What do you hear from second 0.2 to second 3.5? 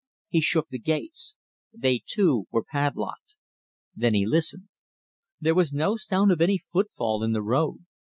He shook the gates. They, too, were padlocked.